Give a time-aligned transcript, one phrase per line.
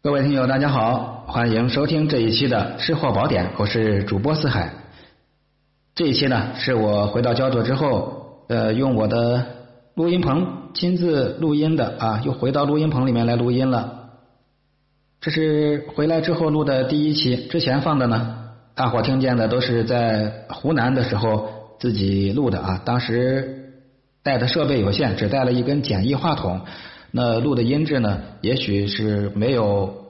[0.00, 4.72] 各位听友，大家好，欢迎收听这一期的《吃货宝典》，我是主播四海。
[5.96, 9.44] 这一期呢，是我回到焦作之后，呃，用我的
[9.96, 14.10] 录音棚亲自录音的啊，又回到录音棚里面来录音了。
[15.20, 21.48] 这是回来之后录的第一期，之前放的呢，大伙听见的都是在湖南的时候
[21.80, 23.72] 自己录的啊，当时
[24.22, 26.60] 带的设备有限，只带了一根简易话筒。
[27.10, 30.04] 那录的音质呢，也许是没有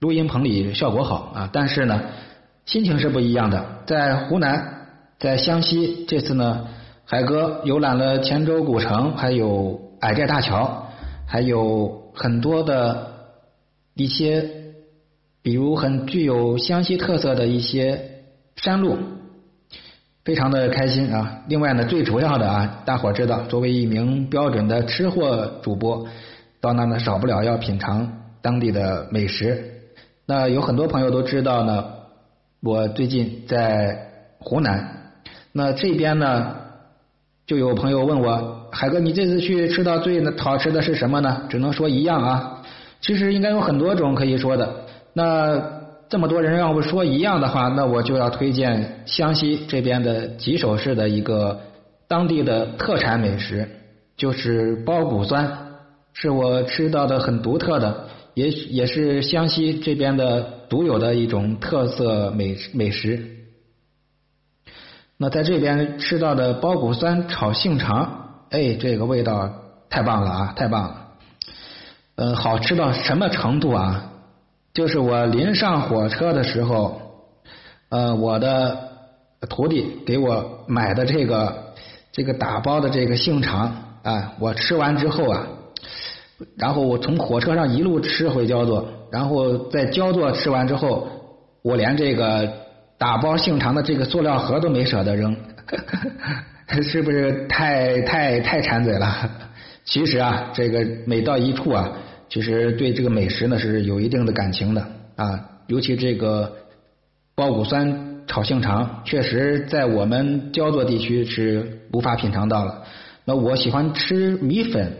[0.00, 2.00] 录音棚里效果好啊，但是呢，
[2.66, 3.64] 心情是不一样的。
[3.86, 4.86] 在湖南，
[5.18, 6.66] 在湘西，这次呢，
[7.04, 10.86] 海哥游览了黔州古城，还有矮寨大桥，
[11.26, 13.12] 还有很多的
[13.94, 14.50] 一些，
[15.42, 18.22] 比如很具有湘西特色的一些
[18.56, 18.96] 山路。
[20.24, 21.42] 非常的开心啊！
[21.48, 26.06] 另外呢，最主要的啊，大伙知道，作为一名标准的吃货主播，
[26.60, 29.64] 到那呢少不了要品尝当地的美食。
[30.26, 31.84] 那有很多朋友都知道呢，
[32.62, 33.96] 我最近在
[34.38, 35.14] 湖南，
[35.52, 36.54] 那这边呢
[37.46, 41.46] 就有朋友问我，海哥，你这次去吃到最好吃的是什么呢？
[41.48, 42.62] 只能说一样啊，
[43.00, 44.84] 其实应该有很多种可以说的。
[45.14, 45.79] 那
[46.10, 51.60] 这么多人让我说一样的话，那我就要推荐湘西这边的吉首市的一个
[52.08, 53.68] 当地的特产美食，
[54.16, 55.76] 就是包谷酸，
[56.12, 63.36] 是我吃到的很独特的，也也是湘西这边的独有的一种特色美美食。
[65.16, 69.48] 那在这边吃到的包谷酸炒杏肠，哎，这个味道
[69.88, 70.96] 太棒了啊，太棒了，
[72.16, 74.09] 嗯，好吃到什么程度啊？
[74.72, 77.00] 就是我临上火车的时候，
[77.88, 78.78] 呃，我的
[79.48, 81.74] 徒弟给我买的这个
[82.12, 85.46] 这个打包的这个杏肠啊，我吃完之后啊，
[86.56, 91.08] 然后我从火车上一路吃回焦作，然后在焦作吃完之后，
[91.62, 92.48] 我连这个
[92.96, 95.36] 打包杏肠的这个塑料盒都没舍得扔，
[96.80, 99.30] 是不是太太太馋嘴了？
[99.84, 101.90] 其实啊，这个每到一处啊。
[102.30, 104.86] 其实对这个美食呢是有一定的感情的
[105.16, 106.52] 啊，尤其这个
[107.34, 112.84] 包谷酸炒杏肠，确实在我们焦作地区是无法品尝到了。
[113.24, 114.92] 那我喜欢吃米粉，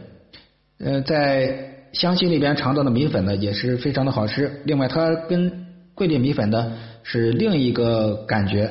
[0.80, 4.60] 呃，在湘西那边尝到的米粉呢也是非常的好吃。
[4.64, 8.70] 另外，它跟桂林米粉呢是另一个感觉，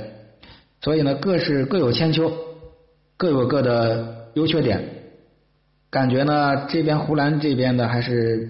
[0.81, 2.33] 所以呢各是各有千秋，
[3.15, 4.98] 各有各的优缺点。
[5.91, 8.47] 感觉呢，这边湖南这边的还是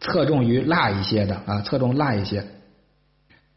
[0.00, 2.44] 侧重于辣一些的啊，侧重辣一些。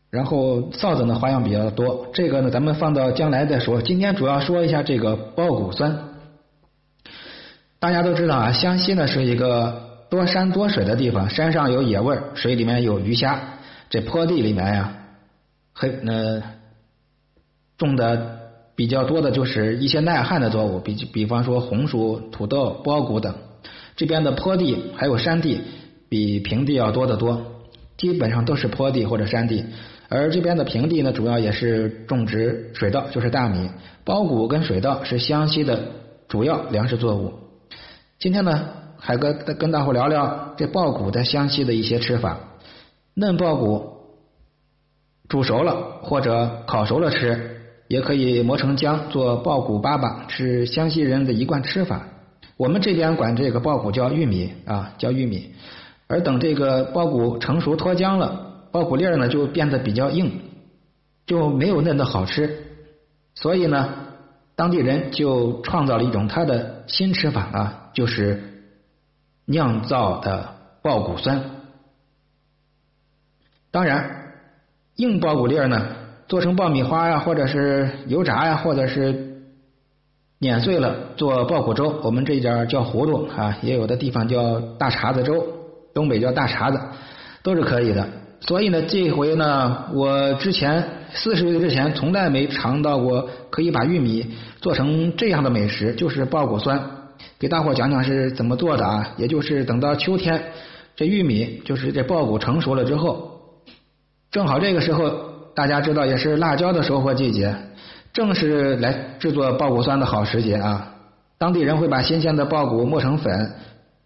[0.10, 3.82] 然后臊子呢花样比较多，这个呢咱们放到将来再说。
[3.84, 6.10] 今天主要说一下这个苞谷酸。
[7.80, 13.40] 大家都知道啊，湘西呢是一个多山多水的地方，山上有野味，水里面有鱼虾，
[13.90, 14.94] 这坡地里面呀，
[15.72, 16.42] 很呃
[17.78, 18.41] 种的。
[18.82, 23.36] 比较多的就是一些耐旱的作物，比比方说红薯、土豆、苞谷等。
[23.96, 25.62] 这边的坡地还有山地
[26.10, 27.62] 比平地要多得多，
[27.96, 29.64] 基本上都是坡地或者山地。
[30.10, 33.70] 而这边的平地呢，主要也是种植水稻，就是大米。
[34.04, 35.80] 苞谷跟水稻是湘西的
[36.28, 37.34] 主要粮食作物。
[38.18, 38.68] 今天呢，
[38.98, 42.40] 海哥跟大伙聊聊这苞谷在湘西的一些吃法。
[43.14, 43.84] 嫩苞谷
[45.30, 47.61] 煮熟了或者烤熟了吃。
[47.92, 52.08] 也可以磨成浆做爆谷粑粑，是湘西人的一贯吃法。
[52.56, 55.54] 我们这边管这个爆谷叫玉米啊，叫玉米。
[56.08, 60.40] 而等这个苞谷成熟脱浆了，苞谷粒儿呢就变得比较硬，
[61.26, 62.64] 就没有嫩的好吃。
[63.36, 63.94] 所以呢，
[64.56, 68.42] 当地人就创造了一种他的新吃法啊，就是
[69.44, 71.44] 酿造的爆谷酸。
[73.70, 74.32] 当然，
[74.96, 75.98] 硬苞谷粒儿呢。
[76.32, 79.44] 做成爆米花呀，或者是油炸呀，或者是
[80.40, 82.00] 碾碎了做爆谷粥。
[82.04, 85.46] 我们这家叫糊涂啊，也有的地方叫大碴子粥，
[85.94, 86.80] 东北叫大碴子，
[87.44, 88.08] 都是可以的。
[88.40, 90.82] 所以呢，这回呢，我之前
[91.14, 96.82] 四十岁之前从来没尝到过可以把玉米做成这样的美食，就是爆谷酸。
[97.40, 99.16] 给大伙讲讲是怎么做的啊？
[99.18, 100.42] 也就是等到秋天，
[100.96, 103.42] 这玉米就是这爆谷成熟了之后，
[104.32, 105.31] 正好这个时候。
[105.54, 107.54] 大家知道，也是辣椒的收获季节，
[108.14, 110.96] 正是来制作爆谷酸的好时节啊！
[111.38, 113.52] 当地人会把新鲜的爆谷磨成粉，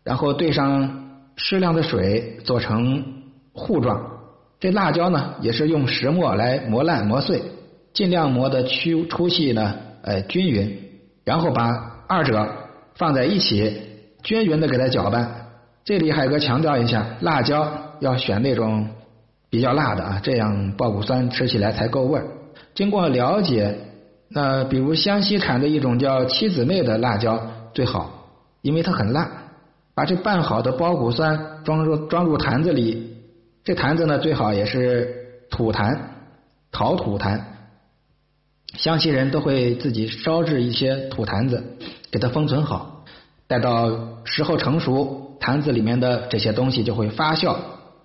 [0.03, 1.05] 然后兑上
[1.35, 3.03] 适量的水，做成
[3.53, 4.01] 糊状。
[4.59, 7.41] 这辣椒呢，也是用石磨来磨烂磨碎，
[7.93, 10.79] 尽量磨的粗粗细呢，哎均匀，
[11.23, 11.69] 然后把
[12.07, 12.47] 二者
[12.95, 13.81] 放在一起，
[14.23, 15.29] 均匀的给它搅拌，
[15.83, 18.87] 这里海哥强调一下，辣椒要选那种
[19.49, 22.25] 比较辣的啊，这样爆谷酸吃起来才够味儿。
[22.73, 23.77] 经过了解，
[24.29, 27.41] 那比如湘西产的一种叫七姊妹的辣椒
[27.73, 28.29] 最好，
[28.61, 29.43] 因为它很辣。
[29.93, 33.15] 把这拌好的包谷酸装入装入坛子里，
[33.63, 36.15] 这坛子呢最好也是土坛，
[36.69, 37.53] 陶土坛。
[38.77, 41.63] 湘西人都会自己烧制一些土坛子，
[42.11, 43.05] 给它封存好，
[43.47, 47.55] 待到时候成熟，坛子里面的这些东西就会发酵，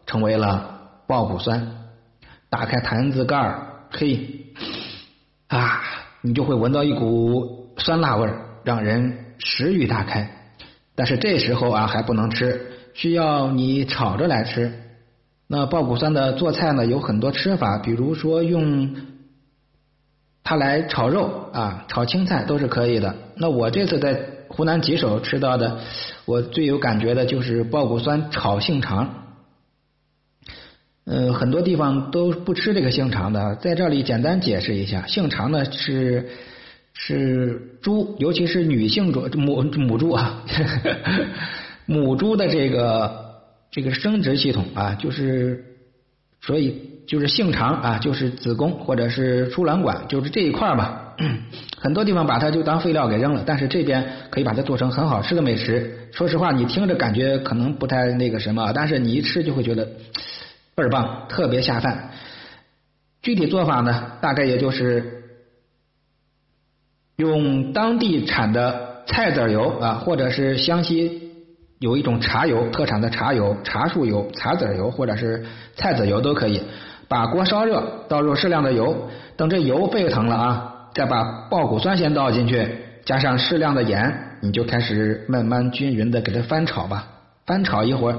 [0.07, 0.80] 成为了
[1.11, 1.73] 爆谷酸。
[2.49, 4.47] 打开坛子盖儿，嘿，
[5.49, 5.83] 啊，
[6.21, 10.31] 你就会闻到一股酸辣味儿，让人食欲大开。
[10.95, 12.61] 但是这时候啊还不能吃，
[12.95, 14.73] 需要你炒着来吃。
[15.49, 18.95] 那爆谷酸的做菜呢有很多吃法，比如说用。
[20.45, 23.15] 它来炒肉啊，炒青菜都是可以的。
[23.37, 25.79] 那我这次在湖南吉首吃到的，
[26.25, 29.20] 我最有感觉的就是爆谷酸炒杏肠。
[31.11, 36.29] 呃，很多地方都不吃这个性肠的，在这里简单解释一下，性肠呢是
[36.95, 40.45] 是猪，尤其是女性猪母母猪啊，
[41.87, 43.25] 母猪的这个
[43.73, 45.65] 这个生殖系统啊，就是
[46.41, 46.89] 所以。
[47.11, 51.17] 就是性肠啊，就是子宫或者是输卵管，就是这一块吧。
[51.77, 55.93] 很多地方把它就当废料给扔了，但是这边可以把它做成很好吃的美食。
[56.13, 59.89] 说实话，你听着感觉可能不太那个什么，但是你一吃就会觉得
[60.81, 62.11] 倍儿棒，特别下饭。
[63.23, 65.25] 具体做法呢，大概也就是
[67.17, 71.29] 用当地产的菜籽油啊，或者是湘西。
[71.79, 75.47] 有一种茶油，特产的茶油、茶树油、茶籽油或者是
[75.77, 76.61] 菜籽油都可以。
[77.09, 82.69] 把锅烧热，倒入适量的油，等这油沸腾了啊，再把爆谷酸先倒进去，
[83.07, 87.09] 加上适量的盐，你就开始慢慢均匀的给它翻炒吧。
[87.47, 88.19] 翻炒一会儿，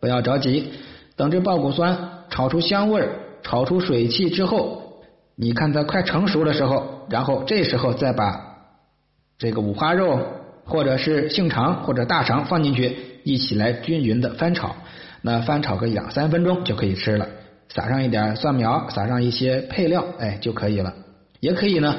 [0.00, 0.72] 不要着急，
[1.18, 3.10] 等这爆谷酸炒出香味儿，
[3.42, 5.02] 炒出水汽之后，
[5.34, 8.56] 你看它快成熟的时候，然后这时候再把
[9.36, 10.20] 这个五花肉
[10.64, 14.76] 或者是杏肠或者大肠放进去，一起来均匀的翻炒。
[15.20, 17.28] 那翻炒个两三分钟就可以吃了。
[17.68, 20.94] 撒上一点蒜苗，撒上一些配料，哎就可以了。
[21.40, 21.96] 也可以呢，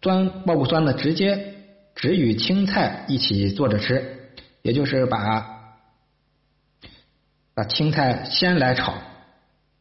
[0.00, 1.54] 钻爆谷酸呢，直接
[1.94, 4.30] 只与青菜一起做着吃，
[4.62, 5.55] 也就是把
[7.56, 8.92] 把青菜先来炒，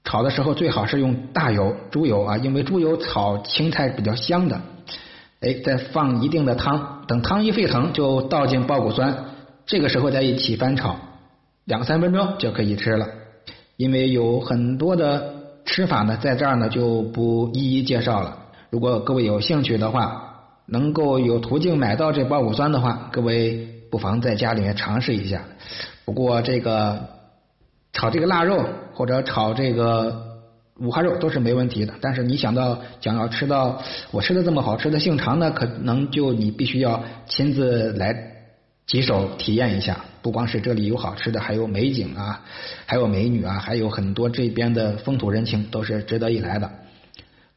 [0.05, 4.61] 炒的时候最好是用大油，猪油啊，因为猪油炒青菜比较香的。
[5.41, 9.25] 哎，再放一定的汤，等汤一沸腾，就倒进爆谷酸，
[9.65, 10.95] 这个时候再一起翻炒，
[11.65, 13.09] 两三分钟就可以吃了。
[13.75, 15.33] 因为有很多的
[15.65, 18.37] 吃法呢，在这儿呢就不一一介绍了。
[18.69, 25.41] 如果各位有兴趣的话，能够有途径买到这包谷酸的话，各位不妨在家里面尝试一下。
[26.05, 27.09] 不过这个
[27.95, 28.63] 炒这个腊肉
[28.93, 30.21] 或者炒这个
[30.79, 31.95] 五花肉都是没问题的。
[31.99, 33.81] 但是你想到想要吃到
[34.11, 38.33] 我吃的这么好吃的杏肠呢，可能就你必须要亲自来。
[38.87, 42.45] 几手体验一下，不光是这里有好吃的，还有美景啊，
[42.85, 46.69] 还有美女啊，还有很多这边的风土人情都是值得一来的。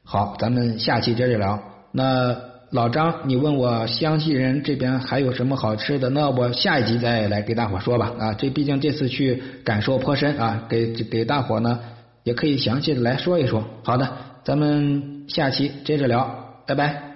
[0.03, 1.63] 好，咱们下期接着聊。
[1.93, 2.35] 那
[2.71, 6.11] 老张，你问我湘西人这边还有什么好吃的？
[6.11, 8.13] 那我下一集再来给大伙说吧。
[8.19, 11.81] 啊，这毕竟这次去感受颇深啊，给给大伙呢
[12.25, 13.65] 也可以详细的来说一说。
[13.83, 14.09] 好的，
[14.45, 17.08] 咱们下期接着聊，拜拜。